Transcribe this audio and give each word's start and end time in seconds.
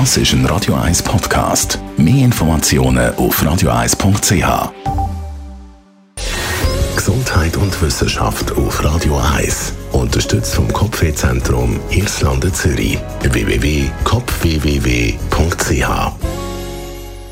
Das 0.00 0.16
ist 0.16 0.32
ein 0.32 0.44
Radio 0.46 0.74
1 0.74 1.04
Podcast. 1.04 1.78
Mehr 1.96 2.24
Informationen 2.24 3.14
auf 3.14 3.40
radio1.ch. 3.40 4.72
Gesundheit 6.96 7.56
und 7.56 7.80
Wissenschaft 7.80 8.50
auf 8.56 8.82
Radio 8.82 9.16
1. 9.36 9.72
Unterstützt 9.92 10.56
vom 10.56 10.66
Kopfwehzentrum 10.72 11.78
Irlande 11.90 12.52
Zürich. 12.52 12.98
www.kopfwww.ch 13.22 16.12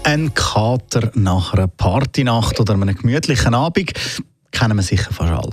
Ein 0.04 0.32
Kater 0.32 1.10
nach 1.14 1.54
einer 1.54 1.66
Partynacht 1.66 2.60
oder 2.60 2.74
einem 2.74 2.94
gemütlichen 2.94 3.56
Abend 3.56 3.92
kennen 4.52 4.76
wir 4.76 4.84
sicher 4.84 5.12
fast 5.12 5.32
alle. 5.32 5.50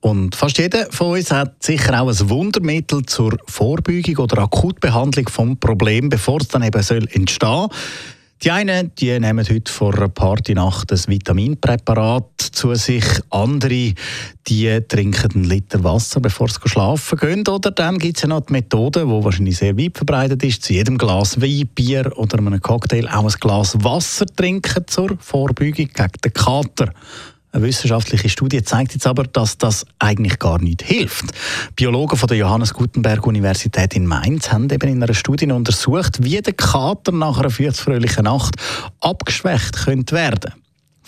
Und 0.00 0.34
fast 0.34 0.58
jeder 0.58 0.86
von 0.90 1.18
uns 1.18 1.30
hat 1.30 1.62
sicher 1.62 2.00
auch 2.00 2.08
ein 2.08 2.30
Wundermittel 2.30 3.04
zur 3.04 3.36
Vorbeugung 3.46 4.16
oder 4.16 4.42
Akutbehandlung 4.42 5.28
vom 5.28 5.58
Problem, 5.58 6.08
bevor 6.08 6.40
es 6.40 6.48
dann 6.48 6.62
eben 6.62 6.82
soll 6.82 7.06
entstehen 7.12 7.68
die 8.42 8.50
einen 8.50 8.92
die 8.94 9.18
nehmen 9.20 9.46
heute 9.46 9.70
vor 9.70 9.94
einer 9.94 10.08
Partynacht 10.08 10.90
ein 10.90 10.98
Vitaminpräparat 11.06 12.40
zu 12.40 12.74
sich, 12.74 13.04
andere 13.28 13.92
die 14.48 14.80
trinken 14.88 15.30
einen 15.34 15.44
Liter 15.44 15.84
Wasser, 15.84 16.20
bevor 16.20 16.48
sie 16.48 16.58
schlafen 16.64 17.18
gehen. 17.18 17.46
Oder 17.46 17.70
dann 17.70 17.98
gibt 17.98 18.16
es 18.16 18.22
ja 18.22 18.28
noch 18.28 18.46
die 18.46 18.54
Methode, 18.54 19.00
die 19.00 19.24
wahrscheinlich 19.24 19.58
sehr 19.58 19.76
weit 19.76 19.96
verbreitet 19.96 20.42
ist, 20.42 20.62
zu 20.62 20.72
jedem 20.72 20.96
Glas 20.96 21.40
Wein, 21.40 21.68
Bier 21.74 22.16
oder 22.16 22.38
einem 22.38 22.60
Cocktail 22.60 23.08
auch 23.08 23.24
ein 23.24 23.40
Glas 23.40 23.76
Wasser 23.84 24.24
trinken 24.24 24.84
zur 24.86 25.18
Vorbeugung 25.18 25.74
gegen 25.74 26.12
den 26.24 26.32
Kater. 26.32 26.94
Eine 27.52 27.64
wissenschaftliche 27.64 28.28
Studie 28.28 28.62
zeigt 28.62 28.92
jetzt 28.92 29.08
aber, 29.08 29.24
dass 29.24 29.58
das 29.58 29.84
eigentlich 29.98 30.38
gar 30.38 30.60
nicht 30.60 30.82
hilft. 30.82 31.32
Biologen 31.74 32.16
von 32.16 32.28
der 32.28 32.36
Johannes 32.36 32.72
Gutenberg 32.72 33.26
Universität 33.26 33.94
in 33.96 34.06
Mainz 34.06 34.52
haben 34.52 34.70
eben 34.70 34.88
in 34.88 35.02
einer 35.02 35.14
Studie 35.14 35.50
untersucht, 35.50 36.22
wie 36.22 36.40
der 36.40 36.52
Kater 36.52 37.10
nach 37.10 37.38
einer 37.38 37.50
fröhlichen 37.50 38.24
Nacht 38.24 38.54
abgeschwächt 39.00 39.84
könnte 39.84 40.14
werden. 40.14 40.54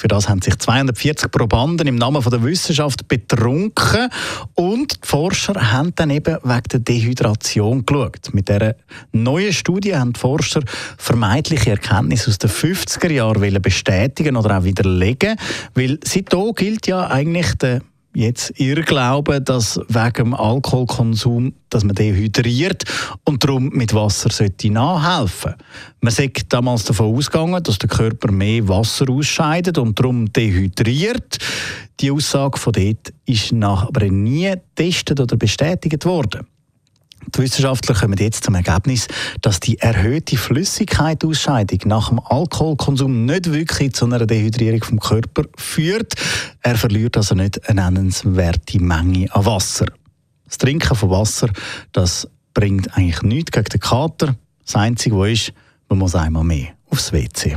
Für 0.02 0.08
das 0.08 0.28
haben 0.28 0.42
sich 0.42 0.58
240 0.58 1.30
Probanden 1.30 1.86
im 1.86 1.94
Namen 1.94 2.20
der 2.28 2.42
Wissenschaft 2.42 3.06
betrunken 3.06 4.08
und 4.56 4.94
die 5.04 5.06
Forscher 5.06 5.70
haben 5.70 5.94
dann 5.94 6.10
eben 6.10 6.38
wegen 6.42 6.62
der 6.72 6.80
Dehydration 6.80 7.86
geschaut. 7.86 8.34
Mit 8.34 8.48
dieser 8.48 8.74
neuen 9.12 9.52
Studie 9.52 9.94
haben 9.94 10.12
die 10.12 10.18
Forscher 10.18 10.62
vermeintliche 10.98 11.70
Erkenntnisse 11.70 12.30
aus 12.30 12.38
den 12.38 12.50
50er 12.50 13.12
Jahren 13.12 13.62
bestätigen 13.62 14.34
oder 14.34 14.58
auch 14.58 14.64
widerlegen, 14.64 15.36
weil 15.76 16.00
seitdem 16.02 16.52
gilt 16.56 16.88
ja 16.88 17.06
eigentlich 17.06 17.54
der 17.58 17.82
jetzt 18.14 18.58
Irrglauben, 18.58 19.44
dass 19.44 19.80
wegen 19.88 20.12
dem 20.12 20.34
Alkoholkonsum, 20.34 21.54
dass 21.70 21.84
man 21.84 21.94
dehydriert 21.94 22.84
und 23.24 23.42
darum 23.42 23.68
mit 23.70 23.94
Wasser 23.94 24.30
sollte 24.30 24.70
nachhelfen. 24.70 25.54
Man 26.00 26.12
sagt 26.12 26.52
damals 26.52 26.84
davon 26.84 27.14
ausgegangen, 27.14 27.62
dass 27.62 27.78
der 27.78 27.88
Körper 27.88 28.30
mehr 28.30 28.68
Wasser 28.68 29.08
ausscheidet 29.08 29.78
und 29.78 29.98
darum 29.98 30.32
dehydriert. 30.32 31.38
Die 32.00 32.10
Aussage 32.10 32.58
von 32.58 32.72
dort 32.72 33.12
ist 33.26 33.52
nach 33.52 33.88
aber 33.88 34.06
nie 34.06 34.50
getestet 34.50 35.20
oder 35.20 35.36
bestätigt 35.36 36.04
worden. 36.04 36.46
Die 37.28 37.38
Wissenschaftler 37.38 37.94
kommen 37.94 38.18
jetzt 38.18 38.44
zum 38.44 38.54
Ergebnis, 38.54 39.06
dass 39.40 39.60
die 39.60 39.78
erhöhte 39.78 40.36
Flüssigkeitsausscheidung 40.36 41.80
nach 41.86 42.08
dem 42.08 42.20
Alkoholkonsum 42.20 43.24
nicht 43.24 43.52
wirklich 43.52 43.94
zu 43.94 44.06
einer 44.06 44.26
Dehydrierung 44.26 44.84
vom 44.84 45.00
Körper 45.00 45.44
führt. 45.56 46.14
Er 46.60 46.76
verliert 46.76 47.16
also 47.16 47.34
nicht 47.34 47.68
eine 47.68 47.82
nennenswerte 47.82 48.80
Menge 48.80 49.34
an 49.34 49.46
Wasser. 49.46 49.86
Das 50.44 50.58
Trinken 50.58 50.94
von 50.94 51.10
Wasser, 51.10 51.48
das 51.92 52.28
bringt 52.54 52.96
eigentlich 52.96 53.22
nichts 53.22 53.52
gegen 53.52 53.64
den 53.64 53.80
Kater. 53.80 54.36
Das 54.64 54.76
Einzige, 54.76 55.16
was 55.16 55.30
ist, 55.30 55.52
man 55.88 55.98
muss 55.98 56.14
einmal 56.14 56.44
mehr 56.44 56.68
aufs 56.90 57.12
WC. 57.12 57.56